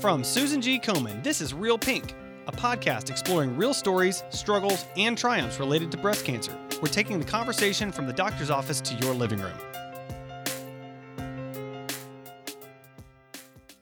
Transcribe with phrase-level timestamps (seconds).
[0.00, 0.80] From Susan G.
[0.80, 2.14] Komen, this is Real Pink,
[2.46, 6.56] a podcast exploring real stories, struggles, and triumphs related to breast cancer.
[6.80, 9.52] We're taking the conversation from the doctor's office to your living room.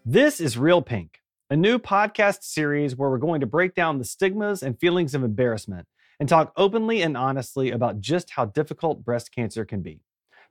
[0.05, 1.21] This is Real Pink,
[1.51, 5.23] a new podcast series where we're going to break down the stigmas and feelings of
[5.23, 5.87] embarrassment
[6.19, 10.01] and talk openly and honestly about just how difficult breast cancer can be.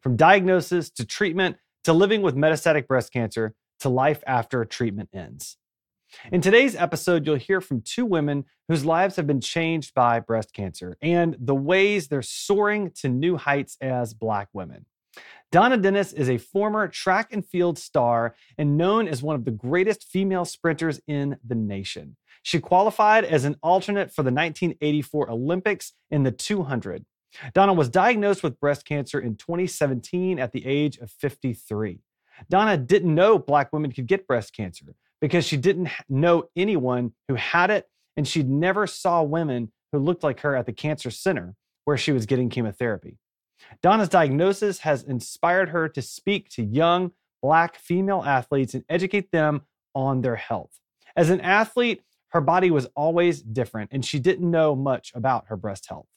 [0.01, 5.57] From diagnosis to treatment to living with metastatic breast cancer, to life after treatment ends.
[6.31, 10.53] In today's episode, you'll hear from two women whose lives have been changed by breast
[10.53, 14.85] cancer and the ways they're soaring to new heights as Black women.
[15.51, 19.51] Donna Dennis is a former track and field star and known as one of the
[19.51, 22.17] greatest female sprinters in the nation.
[22.43, 27.05] She qualified as an alternate for the 1984 Olympics in the 200.
[27.53, 31.99] Donna was diagnosed with breast cancer in 2017 at the age of 53.
[32.49, 34.85] Donna didn't know Black women could get breast cancer
[35.21, 40.23] because she didn't know anyone who had it, and she never saw women who looked
[40.23, 43.17] like her at the cancer center where she was getting chemotherapy.
[43.81, 49.61] Donna's diagnosis has inspired her to speak to young Black female athletes and educate them
[49.93, 50.79] on their health.
[51.15, 55.55] As an athlete, her body was always different, and she didn't know much about her
[55.55, 56.07] breast health.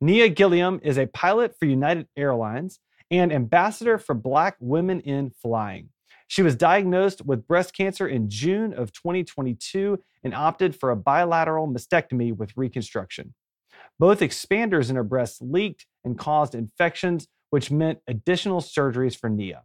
[0.00, 5.90] Nia Gilliam is a pilot for United Airlines and ambassador for Black women in flying.
[6.28, 11.68] She was diagnosed with breast cancer in June of 2022 and opted for a bilateral
[11.68, 13.34] mastectomy with reconstruction.
[13.98, 19.62] Both expanders in her breasts leaked and caused infections, which meant additional surgeries for Nia.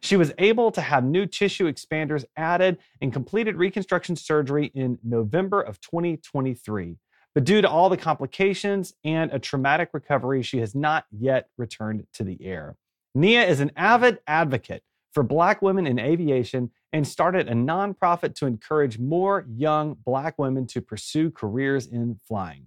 [0.00, 5.60] She was able to have new tissue expanders added and completed reconstruction surgery in November
[5.60, 6.96] of 2023.
[7.34, 12.06] But due to all the complications and a traumatic recovery, she has not yet returned
[12.14, 12.76] to the air.
[13.14, 14.82] Nia is an avid advocate
[15.12, 20.66] for Black women in aviation and started a nonprofit to encourage more young Black women
[20.68, 22.66] to pursue careers in flying.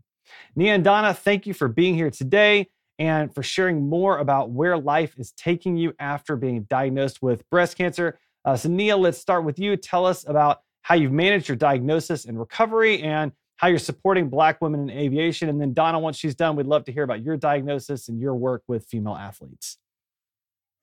[0.55, 2.67] Nia and Donna, thank you for being here today
[2.99, 7.78] and for sharing more about where life is taking you after being diagnosed with breast
[7.78, 8.20] cancer.
[8.44, 9.78] Uh, so, Nia, let's start with you.
[9.78, 14.62] Tell us about how you've managed your diagnosis and recovery and how you're supporting Black
[14.62, 15.50] women in aviation.
[15.50, 18.36] And then, Donna, once she's done, we'd love to hear about your diagnosis and your
[18.36, 19.78] work with female athletes.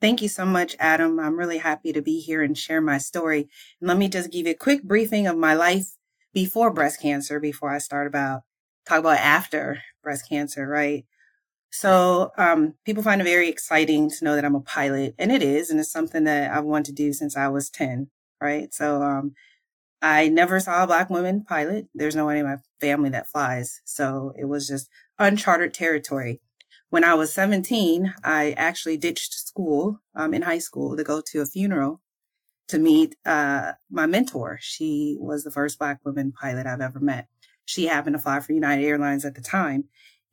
[0.01, 1.19] Thank you so much, Adam.
[1.19, 3.49] I'm really happy to be here and share my story.
[3.81, 5.97] And let me just give you a quick briefing of my life
[6.35, 8.43] before breast cancer, before I start about
[8.87, 11.07] talk about after breast cancer, right?
[11.71, 15.43] So um, people find it very exciting to know that I'm a pilot, and it
[15.43, 18.73] is, and it's something that I've wanted to do since I was 10, right?
[18.75, 19.35] So um,
[20.05, 21.87] I never saw a black woman pilot.
[21.95, 23.81] There's no one in my family that flies.
[23.87, 26.43] So it was just uncharted territory.
[26.91, 31.41] When I was 17, I actually ditched school um, in high school to go to
[31.41, 32.03] a funeral
[32.69, 34.59] to meet uh, my mentor.
[34.61, 37.29] She was the first black woman pilot I've ever met.
[37.65, 39.85] She happened to fly for United Airlines at the time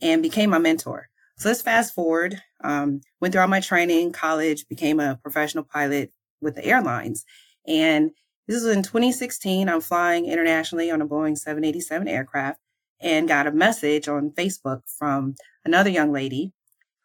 [0.02, 1.08] and became my mentor.
[1.38, 2.42] So let's fast forward.
[2.62, 6.12] Um, went through all my training, college, became a professional pilot
[6.42, 7.24] with the airlines.
[7.66, 8.12] And
[8.48, 9.70] this was in 2016.
[9.70, 12.60] I'm flying internationally on a Boeing 787 aircraft
[13.00, 15.36] and got a message on Facebook from
[15.66, 16.54] another young lady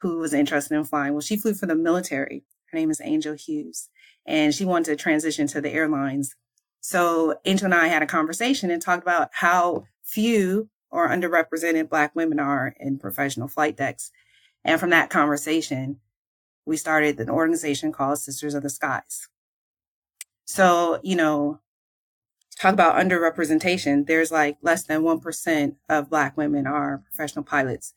[0.01, 1.13] who was interested in flying.
[1.13, 2.45] Well, she flew for the military.
[2.71, 3.89] Her name is Angel Hughes,
[4.27, 6.35] and she wanted to transition to the airlines.
[6.81, 12.15] So Angel and I had a conversation and talked about how few or underrepresented Black
[12.15, 14.11] women are in professional flight decks.
[14.65, 16.01] And from that conversation,
[16.65, 19.29] we started an organization called Sisters of the Skies.
[20.47, 21.61] So, you know,
[22.59, 24.07] talk about underrepresentation.
[24.07, 27.93] There's like less than 1% of Black women are professional pilots.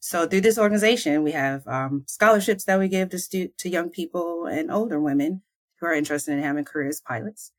[0.00, 3.90] So through this organization, we have um, scholarships that we give to, stu- to young
[3.90, 5.42] people and older women
[5.78, 7.52] who are interested in having careers as pilots.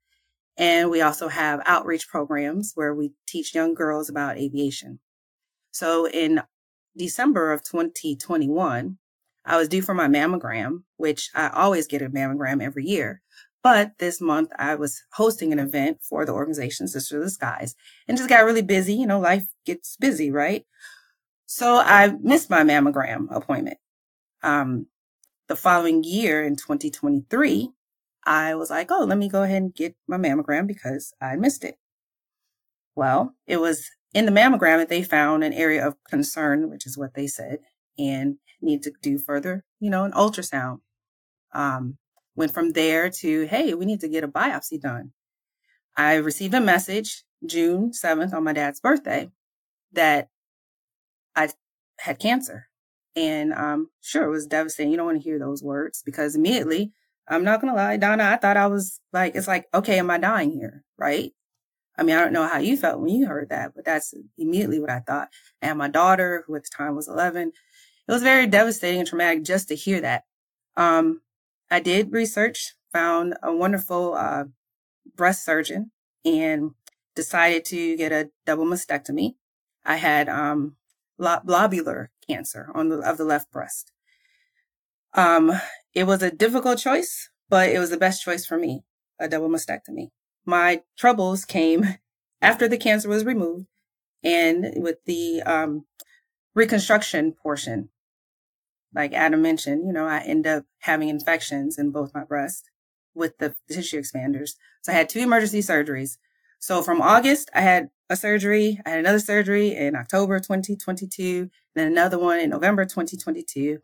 [0.57, 4.99] And we also have outreach programs where we teach young girls about aviation.
[5.71, 6.41] So in
[6.97, 8.97] December of 2021,
[9.45, 13.21] I was due for my mammogram, which I always get a mammogram every year.
[13.63, 17.75] But this month I was hosting an event for the organization Sister of the Skies
[18.07, 18.93] and just got really busy.
[18.93, 20.65] You know, life gets busy, right?
[21.45, 23.77] So I missed my mammogram appointment.
[24.41, 24.87] Um,
[25.47, 27.69] the following year in 2023,
[28.25, 31.63] I was like, oh, let me go ahead and get my mammogram because I missed
[31.63, 31.75] it.
[32.95, 36.97] Well, it was in the mammogram that they found an area of concern, which is
[36.97, 37.59] what they said,
[37.97, 40.79] and need to do further, you know, an ultrasound.
[41.53, 41.97] Um,
[42.35, 45.11] Went from there to, hey, we need to get a biopsy done.
[45.97, 49.29] I received a message June 7th on my dad's birthday
[49.93, 50.29] that
[51.35, 51.49] I
[51.99, 52.67] had cancer.
[53.15, 54.91] And um, sure, it was devastating.
[54.91, 56.93] You don't want to hear those words because immediately,
[57.27, 60.09] I'm not going to lie, Donna, I thought I was like, it's like, okay, am
[60.09, 60.83] I dying here?
[60.97, 61.33] Right.
[61.97, 64.79] I mean, I don't know how you felt when you heard that, but that's immediately
[64.79, 65.29] what I thought.
[65.61, 67.51] And my daughter, who at the time was 11,
[68.07, 70.23] it was very devastating and traumatic just to hear that.
[70.77, 71.21] Um,
[71.71, 74.43] I did research, found a wonderful uh,
[75.15, 75.91] breast surgeon,
[76.25, 76.71] and
[77.15, 79.35] decided to get a double mastectomy.
[79.85, 80.75] I had um,
[81.17, 83.91] lobular cancer on the of the left breast.
[85.13, 85.53] Um,
[85.93, 88.83] it was a difficult choice, but it was the best choice for me,
[89.17, 90.09] a double mastectomy.
[90.45, 91.97] My troubles came
[92.41, 93.67] after the cancer was removed
[94.23, 95.85] and with the um,
[96.53, 97.89] reconstruction portion.
[98.93, 102.63] Like Adam mentioned, you know, I end up having infections in both my breasts
[103.13, 104.51] with the tissue expanders.
[104.81, 106.17] So I had two emergency surgeries.
[106.59, 108.79] So from August, I had a surgery.
[108.85, 113.79] I had another surgery in October 2022, then another one in November 2022.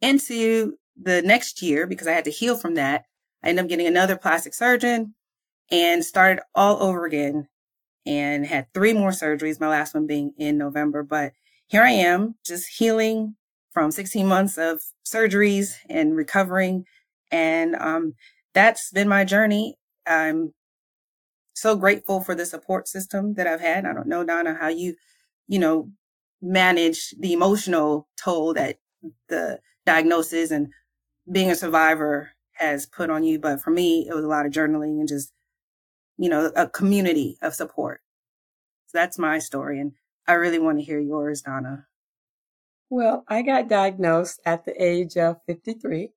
[0.00, 3.04] Into the next year, because I had to heal from that,
[3.42, 5.14] I ended up getting another plastic surgeon
[5.70, 7.48] and started all over again
[8.06, 11.02] and had three more surgeries, my last one being in November.
[11.02, 11.32] But
[11.66, 13.36] here I am, just healing
[13.78, 16.84] from 16 months of surgeries and recovering.
[17.30, 18.14] And um,
[18.52, 19.76] that's been my journey.
[20.04, 20.52] I'm
[21.54, 23.86] so grateful for the support system that I've had.
[23.86, 24.96] I don't know, Donna, how you,
[25.46, 25.92] you know,
[26.42, 28.78] manage the emotional toll that
[29.28, 30.72] the diagnosis and
[31.30, 33.38] being a survivor has put on you.
[33.38, 35.32] But for me, it was a lot of journaling and just,
[36.16, 38.00] you know, a community of support.
[38.88, 39.78] So that's my story.
[39.78, 39.92] And
[40.26, 41.86] I really want to hear yours, Donna.
[42.90, 46.10] Well, I got diagnosed at the age of 53.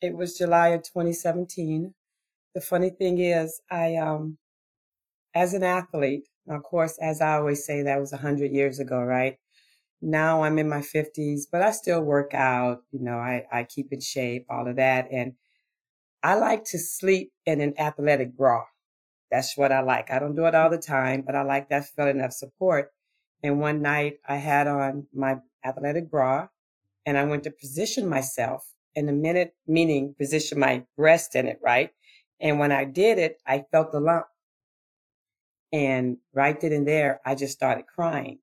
[0.00, 1.94] It was July of 2017.
[2.54, 4.38] The funny thing is, I, um,
[5.34, 9.38] as an athlete, of course, as I always say, that was 100 years ago, right?
[10.02, 12.82] Now I'm in my 50s, but I still work out.
[12.92, 15.08] You know, I, I keep in shape, all of that.
[15.12, 15.34] And
[16.22, 18.64] I like to sleep in an athletic bra.
[19.30, 20.10] That's what I like.
[20.10, 22.92] I don't do it all the time, but I like that feeling of support.
[23.42, 26.48] And one night I had on my athletic bra
[27.06, 28.64] and I went to position myself
[28.94, 31.90] in a minute, meaning position my breast in it, right?
[32.40, 34.26] And when I did it, I felt the lump.
[35.72, 38.38] And right then and there, I just started crying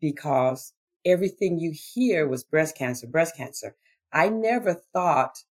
[0.00, 0.72] because
[1.04, 3.74] everything you hear was breast cancer, breast cancer.
[4.12, 5.42] I never thought,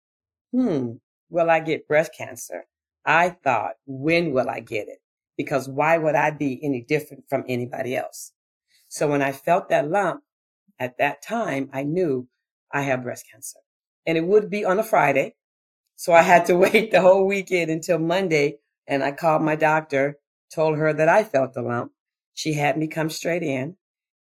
[0.53, 0.93] hmm,
[1.29, 2.67] will I get breast cancer?
[3.05, 4.99] I thought, when will I get it?
[5.37, 8.33] Because why would I be any different from anybody else?
[8.89, 10.23] So when I felt that lump
[10.79, 12.29] at that time, I knew
[12.73, 13.61] I have breast cancer
[14.07, 15.35] and it would be on a Friday.
[15.97, 18.59] So I had to wait the whole weekend until Monday.
[18.87, 20.19] And I called my doctor,
[20.55, 21.93] told her that I felt the lump.
[22.35, 23.77] She had me come straight in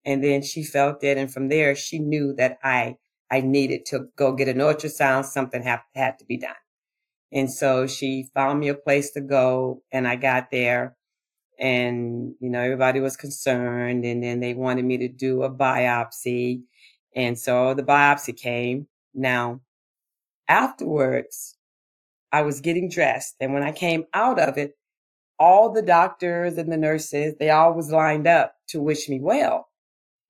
[0.06, 1.18] and then she felt it.
[1.18, 2.98] And from there, she knew that I,
[3.32, 5.26] I needed to go get an ultrasound.
[5.26, 6.56] Something have, had to be done.
[7.32, 10.98] And so she found me a place to go and I got there
[11.60, 16.62] and, you know, everybody was concerned and then they wanted me to do a biopsy.
[17.16, 18.88] And so the biopsy came.
[19.14, 19.62] Now,
[20.48, 21.58] afterwards,
[22.32, 24.78] I was getting dressed and when I came out of it,
[25.40, 29.68] all the doctors and the nurses, they all was lined up to wish me well.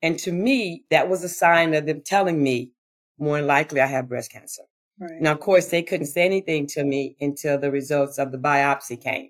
[0.01, 2.71] And to me, that was a sign of them telling me
[3.17, 4.63] more likely I have breast cancer.
[4.99, 5.21] Right.
[5.21, 9.01] Now, of course, they couldn't say anything to me until the results of the biopsy
[9.01, 9.29] came.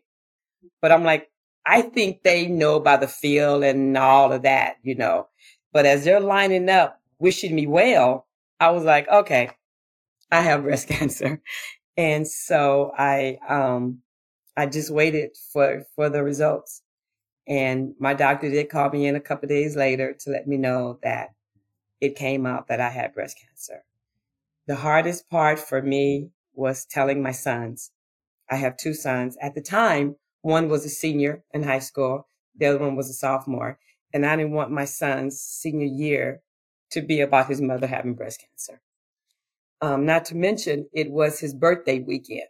[0.81, 1.29] But I'm like,
[1.65, 5.27] I think they know by the feel and all of that, you know.
[5.71, 8.27] But as they're lining up, wishing me well,
[8.59, 9.51] I was like, okay,
[10.31, 11.41] I have breast cancer.
[11.97, 13.99] And so I, um,
[14.55, 16.81] I just waited for, for the results.
[17.47, 20.99] And my doctor did call me in a couple days later to let me know
[21.03, 21.29] that
[21.99, 23.83] it came out that I had breast cancer.
[24.67, 27.91] The hardest part for me was telling my sons.
[28.49, 29.37] I have two sons.
[29.41, 32.27] At the time, one was a senior in high school.
[32.55, 33.79] The other one was a sophomore.
[34.13, 36.41] And I didn't want my son's senior year
[36.91, 38.81] to be about his mother having breast cancer.
[39.81, 42.47] Um, not to mention it was his birthday weekend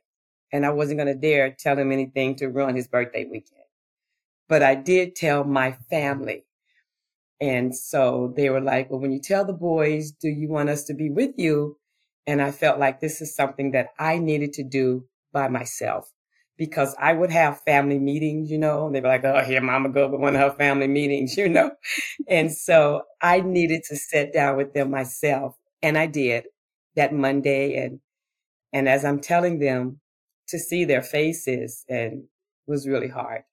[0.52, 3.62] and I wasn't going to dare tell him anything to ruin his birthday weekend.
[4.48, 6.46] But I did tell my family.
[7.40, 10.84] And so they were like, well, when you tell the boys, do you want us
[10.86, 11.78] to be with you?
[12.26, 16.12] And I felt like this is something that I needed to do by myself
[16.60, 19.90] because I would have family meetings, you know, and they'd be like, oh, here, mama
[19.90, 21.72] go to one of her family meetings, you know.
[22.28, 25.56] and so I needed to sit down with them myself.
[25.82, 26.46] And I did
[26.96, 27.76] that Monday.
[27.76, 28.02] And,
[28.74, 30.02] and as I'm telling them
[30.50, 32.26] to see their faces and
[32.68, 33.44] was really hard.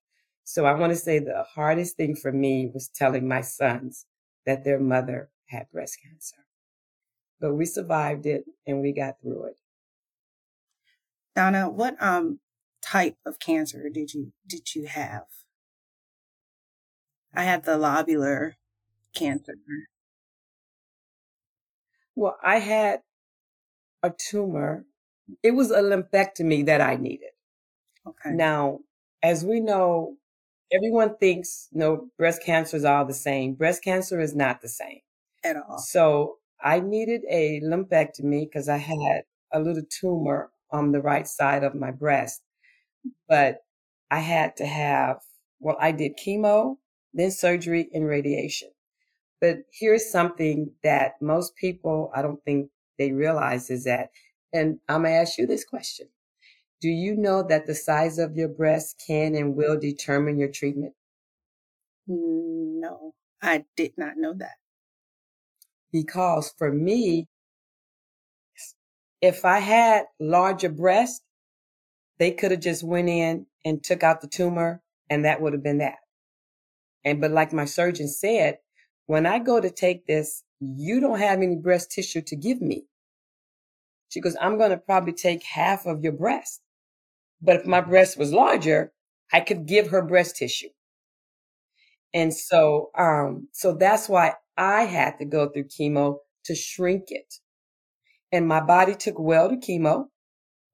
[0.44, 4.06] So I want to say the hardest thing for me was telling my sons
[4.44, 6.36] that their mother had breast cancer
[7.40, 9.56] but we survived it and we got through it.
[11.34, 12.40] Donna, what um
[12.83, 15.26] type of cancer did you did you have?
[17.33, 18.54] I had the lobular
[19.14, 19.54] cancer.
[22.16, 23.02] Well, I had
[24.02, 24.85] a tumor.
[25.42, 27.30] It was a lumpectomy that I needed.
[28.06, 28.33] Okay.
[28.33, 28.80] Now,
[29.23, 30.16] as we know,
[30.73, 33.54] everyone thinks you know breast cancer is all the same.
[33.54, 35.00] Breast cancer is not the same.
[35.45, 35.78] At all.
[35.78, 41.64] So I needed a lumpectomy because I had a little tumor on the right side
[41.64, 42.42] of my breast.
[43.28, 43.58] But
[44.10, 45.18] I had to have,
[45.60, 46.76] well, I did chemo,
[47.12, 48.70] then surgery and radiation.
[49.40, 54.10] But here's something that most people, I don't think they realize is that,
[54.52, 56.08] and I'm going to ask you this question.
[56.80, 60.94] Do you know that the size of your breast can and will determine your treatment?
[62.06, 64.56] No, I did not know that.
[65.92, 67.28] Because for me,
[69.20, 71.22] if I had larger breasts,
[72.18, 75.62] they could have just went in and took out the tumor and that would have
[75.62, 75.96] been that.
[77.04, 78.58] And, but like my surgeon said,
[79.06, 82.87] when I go to take this, you don't have any breast tissue to give me.
[84.08, 86.62] She goes, I'm going to probably take half of your breast.
[87.40, 88.92] But if my breast was larger,
[89.32, 90.68] I could give her breast tissue.
[92.14, 97.35] And so, um, so that's why I had to go through chemo to shrink it.
[98.32, 100.06] And my body took well to chemo.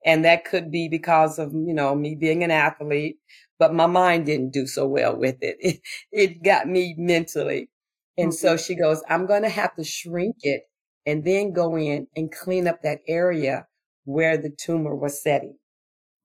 [0.05, 3.19] And that could be because of, you know, me being an athlete,
[3.59, 5.57] but my mind didn't do so well with it.
[5.61, 5.81] It,
[6.13, 7.71] it got me mentally.
[8.19, 8.47] And mm-hmm.
[8.47, 10.63] so she goes, I'm going to have to shrink it
[11.07, 13.67] and then go in and clean up that area
[14.05, 15.57] where the tumor was setting.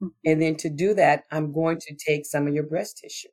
[0.02, 0.08] Mm-hmm.
[0.26, 3.30] And then to do that, I'm going to take some of your breast tissue.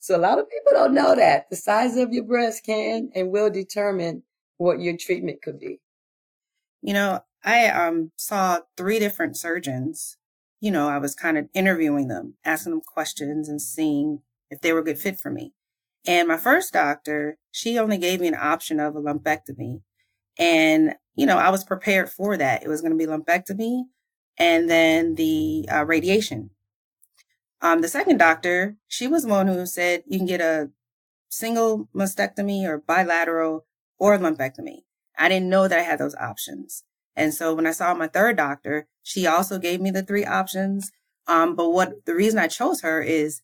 [0.00, 3.30] So a lot of people don't know that the size of your breast can and
[3.30, 4.24] will determine
[4.56, 5.80] what your treatment could be.
[6.82, 10.16] You know, I um saw three different surgeons.
[10.60, 14.20] You know, I was kind of interviewing them, asking them questions and seeing
[14.50, 15.54] if they were a good fit for me.
[16.06, 19.82] And my first doctor, she only gave me an option of a lumpectomy.
[20.38, 22.62] And, you know, I was prepared for that.
[22.62, 23.84] It was going to be lumpectomy
[24.38, 26.50] and then the uh, radiation.
[27.60, 30.70] Um, the second doctor, she was the one who said you can get a
[31.28, 33.66] single mastectomy or bilateral
[33.98, 34.82] or lumpectomy.
[35.16, 36.84] I didn't know that I had those options.
[37.16, 40.90] And so when I saw my third doctor, she also gave me the three options.
[41.26, 43.42] Um, but what the reason I chose her is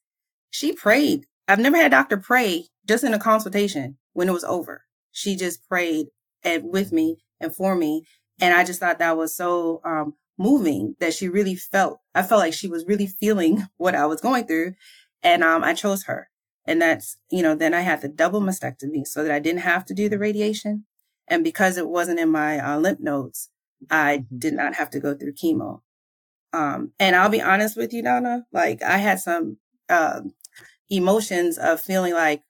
[0.50, 1.26] she prayed.
[1.46, 4.84] I've never had a doctor pray just in a consultation when it was over.
[5.12, 6.08] She just prayed
[6.42, 8.04] and with me and for me.
[8.40, 12.00] And I just thought that was so um, moving that she really felt.
[12.14, 14.74] I felt like she was really feeling what I was going through.
[15.22, 16.28] And um, I chose her.
[16.64, 19.84] And that's, you know, then I had the double mastectomy so that I didn't have
[19.86, 20.84] to do the radiation.
[21.26, 23.50] And because it wasn't in my uh, lymph nodes,
[23.90, 24.38] I mm-hmm.
[24.38, 25.80] did not have to go through chemo.
[26.52, 29.58] Um, and I'll be honest with you, Donna, like I had some
[29.88, 30.22] uh,
[30.88, 32.42] emotions of feeling like,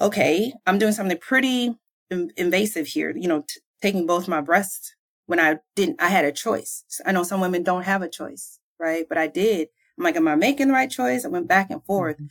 [0.00, 1.74] okay, I'm doing something pretty
[2.10, 4.94] invasive here, you know, t- taking both my breasts
[5.26, 6.84] when I didn't, I had a choice.
[7.06, 9.06] I know some women don't have a choice, right?
[9.08, 9.68] But I did.
[9.96, 11.24] I'm like, am I making the right choice?
[11.24, 12.16] I went back and forth.
[12.16, 12.26] Mm-hmm.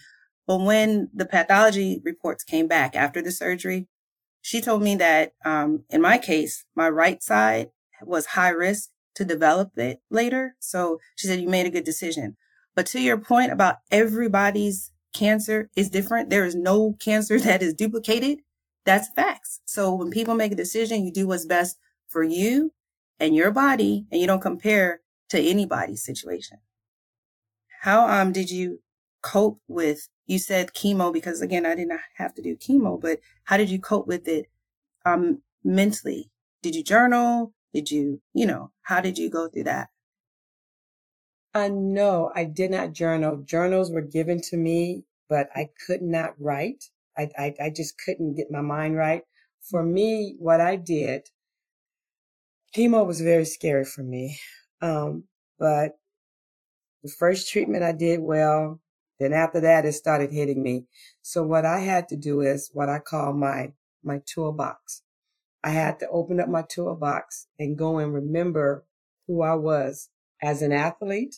[0.46, 3.88] But when the pathology reports came back after the surgery,
[4.42, 7.70] she told me that um, in my case, my right side
[8.04, 10.56] was high risk to develop it later.
[10.60, 12.38] So she said, you made a good decision.
[12.76, 17.74] But to your point about everybody's cancer is different, there is no cancer that is
[17.74, 18.40] duplicated.
[18.86, 19.60] That's facts.
[19.66, 21.78] So when people make a decision, you do what's best
[22.08, 22.72] for you
[23.20, 26.58] and your body, and you don't compare to anybody's situation.
[27.82, 28.80] How um did you
[29.22, 33.20] cope with you said chemo because again I did not have to do chemo, but
[33.44, 34.48] how did you cope with it
[35.06, 36.32] um mentally?
[36.62, 37.54] Did you journal?
[37.74, 39.90] Did you, you know, how did you go through that?
[41.54, 43.38] Uh, no, I did not journal.
[43.38, 46.86] Journals were given to me, but I could not write.
[47.18, 49.24] I, I, I just couldn't get my mind right.
[49.62, 51.30] For me, what I did,
[52.76, 54.40] chemo was very scary for me.
[54.82, 55.26] Um,
[55.58, 56.00] but
[57.04, 58.80] the first treatment I did well.
[59.20, 60.86] Then after that, it started hitting me.
[61.22, 63.74] So what I had to do is what I call my,
[64.04, 65.02] my toolbox.
[65.64, 68.86] I had to open up my toolbox and go and remember
[69.28, 70.10] who I was
[70.42, 71.36] as an athlete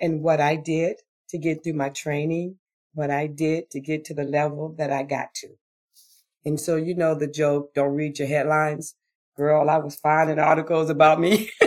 [0.00, 0.96] and what I did
[1.30, 2.56] to get through my training,
[2.94, 5.48] what I did to get to the level that I got to.
[6.44, 8.94] And so, you know, the joke, don't read your headlines.
[9.36, 11.50] Girl, I was finding articles about me.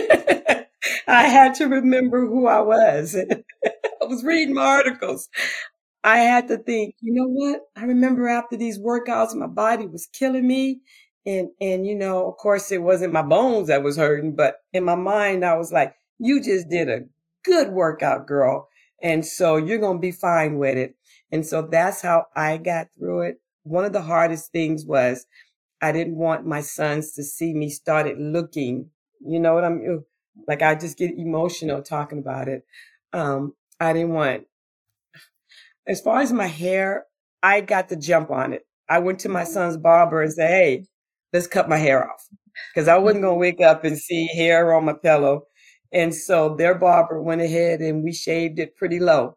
[1.08, 3.16] I had to remember who I was.
[4.02, 5.28] I was reading my articles.
[6.04, 7.62] I had to think, you know what?
[7.76, 10.80] I remember after these workouts, my body was killing me
[11.26, 14.84] and, and, you know, of course it wasn't my bones that was hurting, but in
[14.84, 17.04] my mind, I was like, you just did a
[17.44, 18.68] good workout, girl.
[19.02, 20.96] And so you're going to be fine with it.
[21.30, 23.40] And so that's how I got through it.
[23.64, 25.26] One of the hardest things was
[25.82, 28.90] I didn't want my sons to see me started looking,
[29.20, 30.04] you know what I'm
[30.46, 32.64] like I just get emotional talking about it.
[33.12, 34.46] Um, I didn't want
[35.86, 37.06] as far as my hair,
[37.42, 38.66] I got the jump on it.
[38.88, 40.86] I went to my son's barber and said, Hey,
[41.36, 42.26] let's cut my hair off.
[42.74, 45.42] Cause I wasn't gonna wake up and see hair on my pillow.
[45.92, 49.36] And so their barber went ahead and we shaved it pretty low.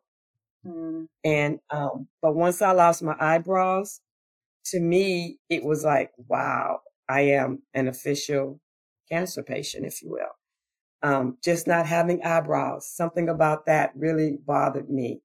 [0.65, 1.08] Mm.
[1.25, 4.00] And um, but once I lost my eyebrows,
[4.68, 6.79] to me it was like, wow,
[7.10, 8.62] I am an official
[9.10, 10.34] cancer patient, if you will.
[11.01, 15.22] Um, just not having eyebrows, something about that really bothered me.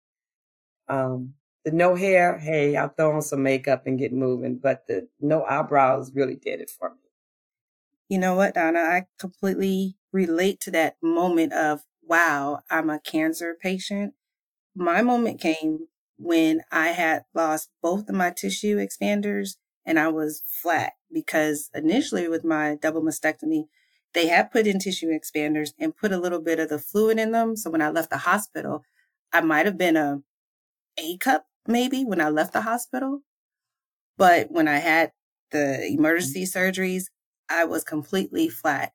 [0.89, 5.09] Um, the no hair, hey, I'll throw on some makeup and get moving, but the
[5.21, 6.97] no eyebrows really did it for me.
[8.09, 8.81] You know what, Donna?
[8.81, 14.15] I completely relate to that moment of, wow, I'm a cancer patient.
[14.77, 19.57] My moment came when I had lost both of my tissue expanders
[19.87, 23.67] and I was flat because initially with my double mastectomy,
[24.15, 27.33] they had put in tissue expanders and put a little bit of the fluid in
[27.33, 27.57] them.
[27.57, 28.85] So when I left the hospital,
[29.33, 30.23] I might have been a
[30.99, 33.23] A cup maybe when I left the hospital.
[34.17, 35.13] But when I had
[35.51, 36.59] the emergency mm-hmm.
[36.59, 37.05] surgeries,
[37.49, 38.93] I was completely flat.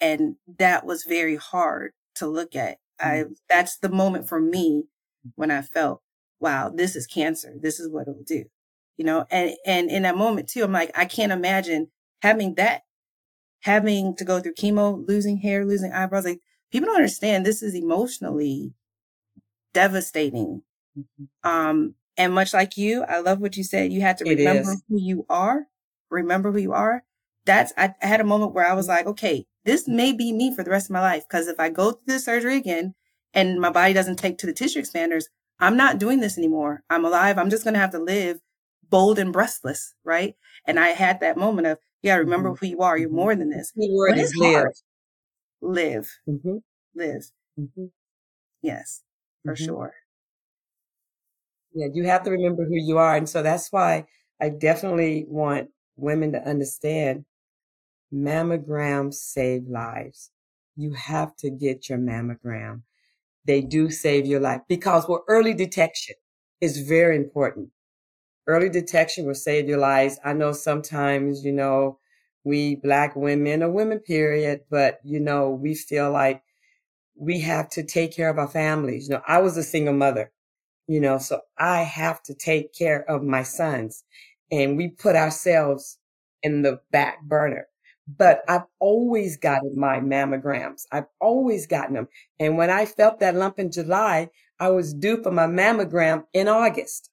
[0.00, 2.78] And that was very hard to look at.
[3.00, 3.32] I, mm-hmm.
[3.48, 4.84] that's the moment for me
[5.34, 6.02] when I felt,
[6.40, 7.54] wow, this is cancer.
[7.60, 8.44] This is what it will do.
[8.96, 11.88] You know, and, and in that moment too, I'm like, I can't imagine
[12.22, 12.82] having that,
[13.60, 16.24] having to go through chemo, losing hair, losing eyebrows.
[16.24, 16.40] Like
[16.70, 18.72] people don't understand this is emotionally
[19.72, 20.62] devastating.
[20.98, 21.50] Mm-hmm.
[21.50, 23.92] Um, and much like you, I love what you said.
[23.92, 25.66] You had to remember who you are.
[26.10, 27.04] Remember who you are.
[27.44, 30.54] That's, I, I had a moment where I was like, okay, this may be me
[30.54, 31.24] for the rest of my life.
[31.28, 32.94] Cause if I go through the surgery again
[33.32, 35.24] and my body doesn't take to the tissue expanders,
[35.58, 36.82] I'm not doing this anymore.
[36.88, 37.38] I'm alive.
[37.38, 38.38] I'm just going to have to live
[38.88, 39.94] bold and breathless.
[40.04, 40.34] Right.
[40.66, 42.64] And I had that moment of, yeah, remember mm-hmm.
[42.64, 42.98] who you are.
[42.98, 43.16] You're mm-hmm.
[43.16, 43.72] more than this.
[43.74, 44.66] The word is live.
[45.62, 46.10] Live.
[46.28, 46.56] Mm-hmm.
[46.94, 47.30] Live.
[47.58, 47.86] Mm-hmm.
[48.62, 49.02] Yes,
[49.44, 49.64] for mm-hmm.
[49.64, 49.94] sure.
[51.74, 53.16] Yeah, you have to remember who you are.
[53.16, 54.06] And so that's why
[54.40, 57.24] I definitely want women to understand
[58.14, 60.30] mammograms save lives.
[60.76, 62.82] You have to get your mammogram.
[63.46, 66.16] They do save your life because well, early detection
[66.60, 67.70] is very important.
[68.46, 70.18] Early detection will save your lives.
[70.24, 71.98] I know sometimes, you know,
[72.44, 76.42] we black women or women period, but you know, we feel like
[77.16, 79.08] we have to take care of our families.
[79.08, 80.32] You know, I was a single mother
[80.86, 84.04] you know, so I have to take care of my sons
[84.50, 85.98] and we put ourselves
[86.42, 87.66] in the back burner.
[88.06, 90.82] But I've always gotten my mammograms.
[90.92, 92.08] I've always gotten them.
[92.38, 94.28] And when I felt that lump in July,
[94.60, 97.10] I was due for my mammogram in August.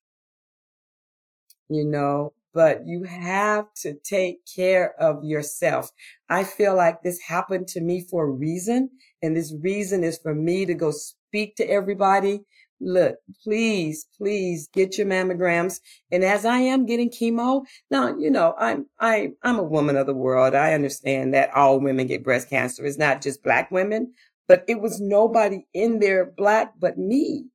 [1.69, 5.91] You know, but you have to take care of yourself.
[6.29, 8.89] I feel like this happened to me for a reason.
[9.21, 12.41] And this reason is for me to go speak to everybody
[12.81, 15.79] look, please, please get your mammograms.
[16.11, 20.07] And as I am getting chemo, now, you know, I'm, I, I'm a woman of
[20.07, 20.55] the world.
[20.55, 22.85] I understand that all women get breast cancer.
[22.85, 24.13] It's not just black women,
[24.47, 27.45] but it was nobody in there black but me.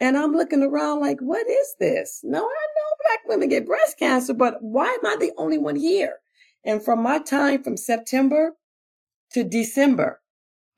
[0.00, 2.20] And I'm looking around like, what is this?
[2.24, 5.76] No, I know black women get breast cancer, but why am I the only one
[5.76, 6.16] here?
[6.64, 8.52] And from my time from September
[9.32, 10.20] to December,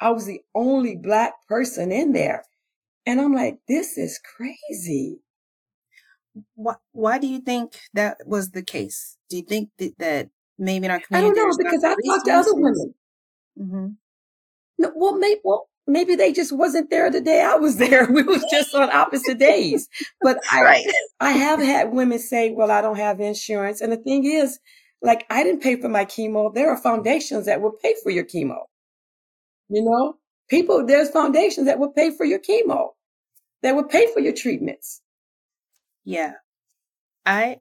[0.00, 2.44] I was the only black person in there.
[3.06, 5.20] And I'm like, this is crazy.
[6.54, 9.16] Why, why do you think that was the case?
[9.30, 11.02] Do you think that, that maybe not?
[11.12, 12.94] I don't know because I've talked to other women.
[13.58, 13.86] Mm-hmm.
[14.78, 18.06] No, well, maybe, well, maybe they just wasn't there the day I was there.
[18.10, 19.88] We was just on opposite days.
[20.20, 20.86] But I, right.
[21.20, 23.80] I have had women say, well, I don't have insurance.
[23.80, 24.58] And the thing is,
[25.00, 26.52] like, I didn't pay for my chemo.
[26.52, 28.58] There are foundations that will pay for your chemo.
[29.68, 30.16] You know,
[30.50, 32.90] people, there's foundations that will pay for your chemo
[33.66, 35.02] that would pay for your treatments.
[36.04, 36.34] Yeah.
[37.24, 37.58] I,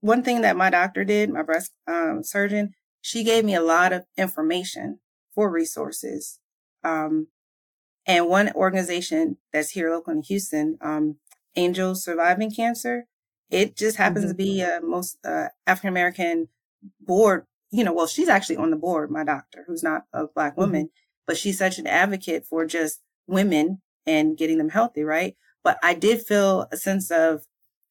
[0.00, 3.92] one thing that my doctor did, my breast um, surgeon, she gave me a lot
[3.92, 5.00] of information
[5.34, 6.38] for resources.
[6.84, 7.26] Um,
[8.06, 11.16] and one organization that's here local in Houston, um,
[11.56, 13.06] Angels Surviving Cancer,
[13.50, 14.30] it just happens mm-hmm.
[14.30, 16.48] to be a most uh, African American
[17.00, 17.46] board.
[17.72, 20.60] You know, well, she's actually on the board, my doctor, who's not a black mm-hmm.
[20.60, 21.24] woman, mm-hmm.
[21.26, 25.36] but she's such an advocate for just women and getting them healthy, right?
[25.62, 27.46] But I did feel a sense of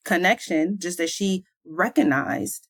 [0.05, 2.67] connection, just that she recognized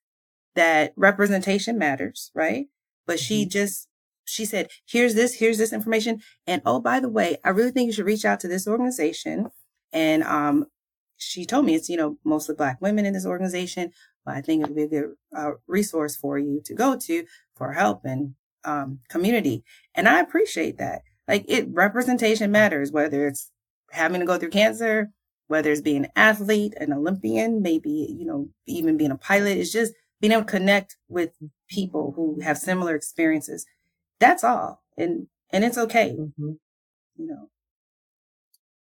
[0.56, 2.68] that representation matters, right?
[3.06, 3.50] But she mm-hmm.
[3.50, 3.88] just
[4.26, 6.22] she said, here's this, here's this information.
[6.48, 9.50] And oh, by the way, I really think you should reach out to this organization.
[9.92, 10.66] And um,
[11.18, 13.92] she told me it's, you know, mostly black women in this organization,
[14.26, 17.26] but I think it would be a good uh, resource for you to go to
[17.56, 19.64] for help and um, community.
[19.94, 21.02] And I appreciate that.
[21.28, 23.52] Like it representation matters, whether it's
[23.92, 25.12] having to go through cancer,
[25.48, 29.72] whether it's being an athlete, an Olympian, maybe, you know, even being a pilot, it's
[29.72, 31.32] just being able to connect with
[31.70, 33.66] people who have similar experiences.
[34.20, 34.82] That's all.
[34.98, 36.16] And and it's okay.
[36.18, 36.52] Mm-hmm.
[37.18, 37.50] You know.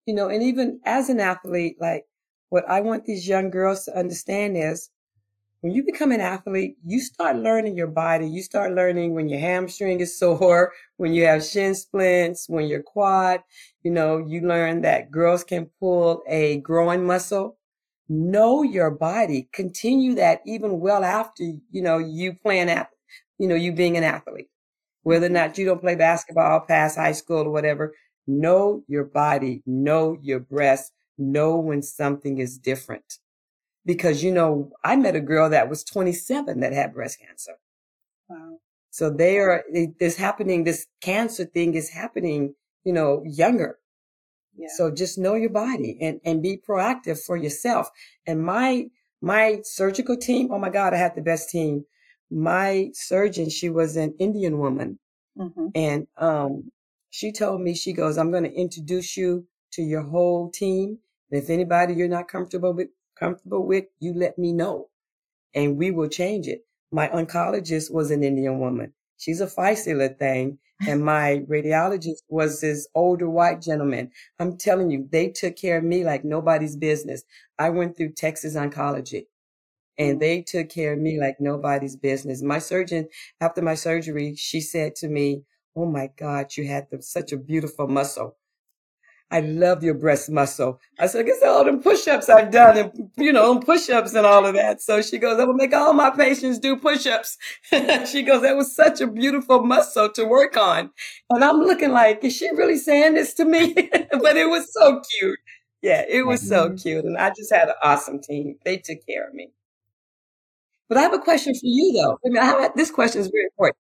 [0.06, 2.04] You know, and even as an athlete, like
[2.48, 4.90] what I want these young girls to understand is
[5.60, 8.26] when you become an athlete, you start learning your body.
[8.26, 12.82] You start learning when your hamstring is sore, when you have shin splints, when your
[12.82, 13.42] quad,
[13.82, 17.58] you know, you learn that girls can pull a groin muscle.
[18.08, 19.48] Know your body.
[19.52, 22.88] Continue that even well after, you know, you playing at,
[23.38, 24.48] you know, you being an athlete.
[25.02, 25.34] Whether or mm-hmm.
[25.34, 27.94] not you don't play basketball past high school or whatever,
[28.26, 33.18] know your body, know your breasts, know when something is different
[33.84, 37.54] because you know I met a girl that was 27 that had breast cancer.
[38.28, 38.58] Wow.
[38.90, 39.64] So they are
[39.98, 40.64] this happening.
[40.64, 42.54] This cancer thing is happening.
[42.84, 43.78] You know, younger.
[44.56, 44.68] Yeah.
[44.76, 47.88] So just know your body and and be proactive for yourself.
[48.26, 48.86] And my
[49.22, 50.50] my surgical team.
[50.50, 51.84] Oh my God, I had the best team.
[52.30, 55.00] My surgeon, she was an Indian woman,
[55.36, 55.66] mm-hmm.
[55.74, 56.70] and um,
[57.10, 60.98] she told me she goes, "I'm going to introduce you to your whole team.
[61.30, 62.88] And if anybody you're not comfortable with,
[63.20, 64.88] comfortable with, you let me know
[65.54, 66.64] and we will change it.
[66.90, 68.94] My oncologist was an Indian woman.
[69.18, 70.58] She's a feisty little thing.
[70.86, 74.10] And my radiologist was this older white gentleman.
[74.38, 77.22] I'm telling you, they took care of me like nobody's business.
[77.58, 79.26] I went through Texas oncology
[79.98, 80.18] and mm-hmm.
[80.20, 82.42] they took care of me like nobody's business.
[82.42, 83.08] My surgeon,
[83.40, 85.44] after my surgery, she said to me,
[85.76, 88.36] Oh my God, you had the, such a beautiful muscle.
[89.32, 90.80] I love your breast muscle.
[90.98, 94.44] I said, I guess all them push-ups I've done and, you know, push-ups and all
[94.44, 94.82] of that.
[94.82, 97.38] So she goes, I will make all my patients do push-ups.
[97.70, 100.90] she goes, that was such a beautiful muscle to work on.
[101.30, 103.74] And I'm looking like, is she really saying this to me?
[104.10, 105.38] but it was so cute.
[105.80, 106.76] Yeah, it was so mm-hmm.
[106.76, 107.04] cute.
[107.04, 108.56] And I just had an awesome team.
[108.64, 109.52] They took care of me.
[110.88, 112.18] But I have a question for you though.
[112.26, 113.76] I mean, I have, this question is very important.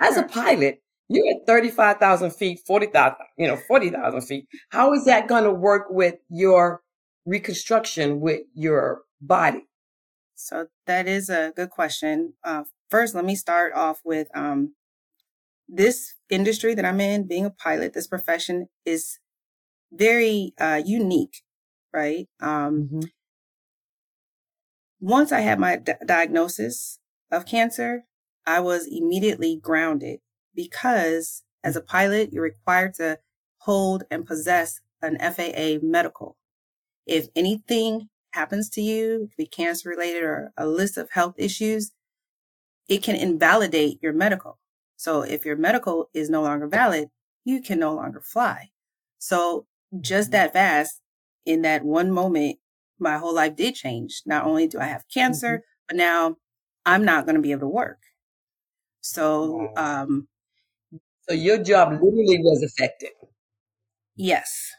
[0.00, 0.82] As a pilot,
[1.14, 4.46] you're at 35,000 feet, 40,000, you know, 40,000 feet.
[4.70, 6.82] How is that going to work with your
[7.24, 9.66] reconstruction with your body?
[10.34, 12.34] So that is a good question.
[12.42, 14.74] Uh, first, let me start off with um,
[15.68, 19.18] this industry that I'm in, being a pilot, this profession is
[19.92, 21.42] very uh, unique,
[21.92, 22.26] right?
[22.40, 23.00] Um, mm-hmm.
[25.00, 26.98] Once I had my d- diagnosis
[27.30, 28.04] of cancer,
[28.46, 30.20] I was immediately grounded
[30.54, 33.18] because as a pilot, you're required to
[33.58, 36.36] hold and possess an FAA medical.
[37.06, 41.92] If anything happens to you, be cancer related or a list of health issues,
[42.88, 44.58] it can invalidate your medical.
[44.96, 47.08] So if your medical is no longer valid,
[47.44, 48.70] you can no longer fly.
[49.18, 49.66] So
[50.00, 51.00] just that fast
[51.46, 52.58] in that one moment,
[52.98, 54.22] my whole life did change.
[54.26, 55.84] Not only do I have cancer, mm-hmm.
[55.88, 56.36] but now
[56.86, 57.98] I'm not going to be able to work.
[59.00, 60.28] So, um,
[61.28, 63.10] so your job literally was affected.
[64.16, 64.70] Yes,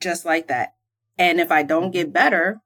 [0.00, 0.74] just like that.
[1.16, 2.60] And if I don't get better,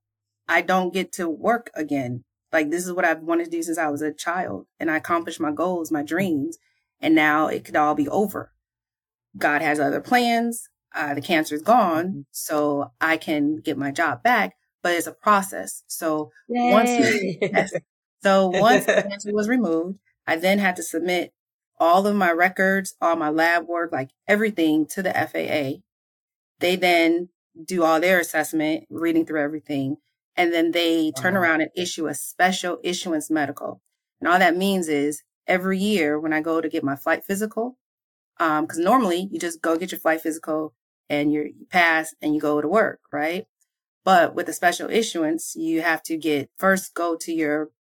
[0.48, 2.24] I don't get to work again.
[2.52, 4.96] Like this is what I've wanted to do since I was a child and I
[4.96, 6.58] accomplished my goals, my dreams,
[7.00, 8.52] and now it could all be over.
[9.36, 10.68] God has other plans.
[10.94, 12.20] Uh, the cancer is gone, mm-hmm.
[12.32, 15.84] so I can get my job back, but it's a process.
[15.86, 16.70] So Yay.
[16.70, 16.90] once,
[17.40, 17.72] yes,
[18.22, 21.32] so once the cancer was removed, I then had to submit
[21.82, 25.82] all of my records, all my lab work, like everything to the FAA.
[26.60, 27.30] They then
[27.66, 29.96] do all their assessment, reading through everything,
[30.36, 31.42] and then they turn uh-huh.
[31.42, 33.82] around and issue a special issuance medical.
[34.20, 37.76] And all that means is every year when I go to get my flight physical,
[38.38, 40.74] because um, normally you just go get your flight physical
[41.10, 43.46] and you pass and you go to work, right?
[44.04, 47.70] But with a special issuance, you have to get first go to your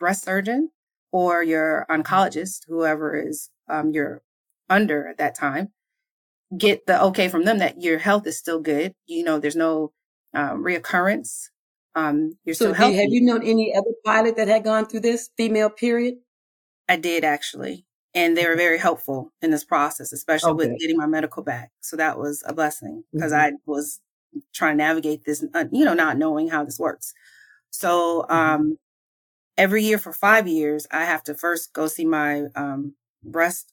[0.00, 0.70] breast surgeon
[1.12, 4.22] or your oncologist, whoever is um, you're
[4.68, 5.70] under at that time,
[6.56, 8.94] get the okay from them that your health is still good.
[9.06, 9.92] You know, there's no
[10.34, 11.48] um, reoccurrence.
[11.94, 12.96] Um, you're so still healthy.
[12.96, 16.14] Have you known any other pilot that had gone through this female period?
[16.88, 17.84] I did actually.
[18.14, 20.68] And they were very helpful in this process, especially okay.
[20.68, 21.70] with getting my medical back.
[21.80, 23.54] So that was a blessing because mm-hmm.
[23.54, 24.00] I was
[24.54, 27.14] trying to navigate this, uh, you know, not knowing how this works.
[27.70, 28.34] So, mm-hmm.
[28.34, 28.78] um,
[29.62, 33.72] every year for five years, I have to first go see my um, breast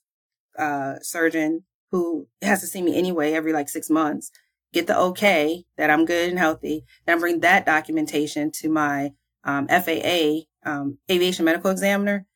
[0.56, 4.30] uh, surgeon who has to see me anyway every like six months,
[4.72, 6.86] get the okay that I'm good and healthy.
[7.08, 12.28] Then bring that documentation to my um, FAA, um, aviation medical examiner.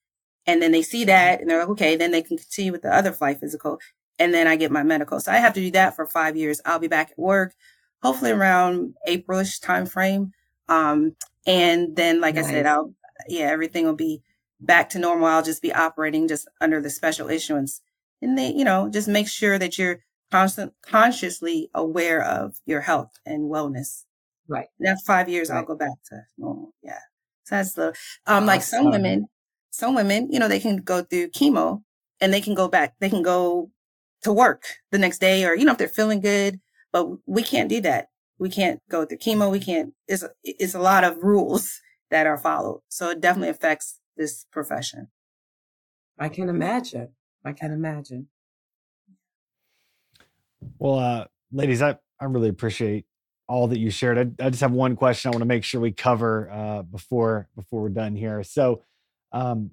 [0.47, 2.93] And then they see that and they're like, okay, then they can continue with the
[2.93, 3.79] other flight physical.
[4.17, 5.19] And then I get my medical.
[5.19, 6.59] So I have to do that for five years.
[6.65, 7.53] I'll be back at work,
[8.01, 10.31] hopefully around Aprilish time frame.
[10.67, 12.45] Um, and then, like nice.
[12.45, 12.93] I said, I'll,
[13.27, 14.21] yeah, everything will be
[14.59, 15.27] back to normal.
[15.27, 17.81] I'll just be operating just under the special issuance.
[18.21, 19.99] And they, you know, just make sure that you're
[20.31, 24.05] constant, consciously aware of your health and wellness.
[24.47, 24.67] Right.
[24.79, 25.57] That five years, right.
[25.57, 26.73] I'll go back to normal.
[26.81, 26.99] Yeah.
[27.43, 27.93] So that's the,
[28.25, 29.27] um, like some women,
[29.69, 31.83] some women, you know, they can go through chemo
[32.21, 33.69] and they can go back, they can go
[34.21, 36.59] to work the next day or, you know, if they're feeling good,
[36.93, 38.07] but we can't do that.
[38.39, 39.51] We can't go through chemo.
[39.51, 41.81] We can't, it's, it's a lot of rules
[42.13, 42.81] that are followed.
[42.89, 45.07] So it definitely affects this profession.
[46.19, 47.09] I can imagine.
[47.43, 48.27] I can imagine.
[50.77, 53.05] Well, uh, ladies, I, I really appreciate
[53.47, 54.35] all that you shared.
[54.39, 57.49] I, I just have one question I want to make sure we cover uh, before
[57.55, 58.43] before we're done here.
[58.43, 58.83] So,
[59.31, 59.71] um,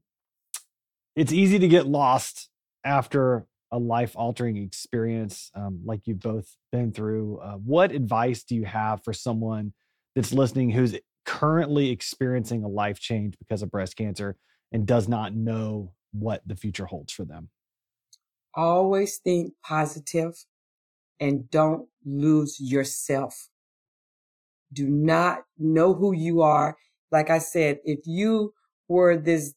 [1.15, 2.49] it's easy to get lost
[2.85, 7.39] after a life altering experience um, like you've both been through.
[7.39, 9.75] Uh, what advice do you have for someone
[10.17, 10.97] that's listening who's
[11.31, 14.37] currently experiencing a life change because of breast cancer
[14.73, 17.51] and does not know what the future holds for them?
[18.53, 20.45] Always think positive
[21.21, 23.49] and don't lose yourself.
[24.73, 26.77] Do not know who you are.
[27.13, 28.53] Like I said, if you
[28.89, 29.55] were this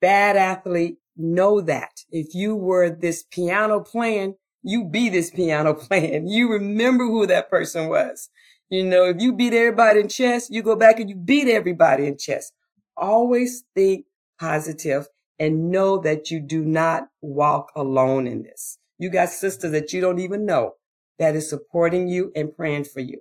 [0.00, 2.04] bad athlete, know that.
[2.12, 6.28] If you were this piano playing, you be this piano playing.
[6.28, 8.30] You remember who that person was.
[8.70, 12.06] You know, if you beat everybody in chess, you go back and you beat everybody
[12.06, 12.52] in chess.
[12.96, 14.04] Always think
[14.38, 18.78] positive and know that you do not walk alone in this.
[18.98, 20.72] You got sisters that you don't even know
[21.18, 23.20] that is supporting you and praying for you.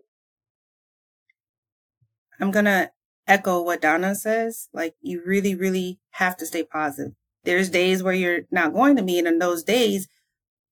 [2.39, 2.91] I'm going to
[3.25, 4.67] echo what Donna says.
[4.73, 7.13] Like, you really, really have to stay positive.
[7.43, 10.07] There's days where you're not going to meet, and those days,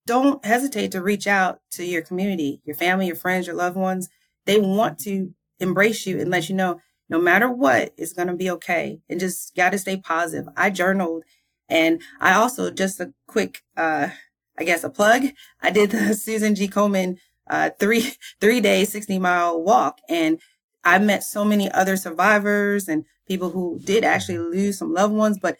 [0.05, 4.09] don't hesitate to reach out to your community, your family, your friends, your loved ones
[4.45, 6.79] they want to embrace you and let you know
[7.09, 8.99] no matter what, it's going to be okay.
[9.09, 10.47] And just got to stay positive.
[10.57, 11.23] I journaled
[11.69, 14.09] and I also just a quick, uh,
[14.57, 15.23] I guess a plug.
[15.61, 16.67] I did the Susan G.
[16.67, 17.17] Komen,
[17.49, 19.99] uh, three, three day, 60 mile walk.
[20.09, 20.39] And
[20.83, 25.39] I met so many other survivors and people who did actually lose some loved ones,
[25.41, 25.57] but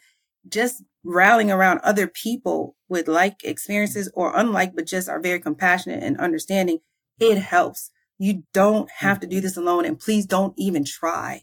[0.48, 6.02] just rallying around other people with like experiences or unlike, but just are very compassionate
[6.02, 6.78] and understanding.
[7.18, 7.90] It helps.
[8.18, 11.42] You don't have to do this alone, and please don't even try.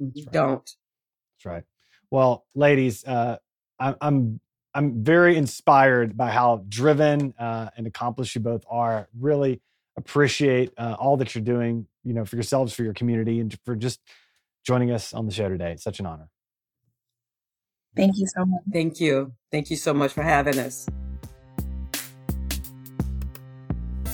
[0.00, 0.12] Right.
[0.30, 0.70] Don't.
[1.36, 1.64] That's right.
[2.10, 3.36] Well, ladies, uh,
[3.78, 4.40] I, I'm
[4.74, 9.08] I'm very inspired by how driven uh, and accomplished you both are.
[9.18, 9.60] Really
[9.96, 13.76] appreciate uh, all that you're doing, you know, for yourselves, for your community, and for
[13.76, 14.00] just
[14.64, 15.72] joining us on the show today.
[15.72, 16.28] It's such an honor.
[17.96, 18.62] Thank you so much.
[18.72, 19.32] Thank you.
[19.50, 20.86] Thank you so much for having us.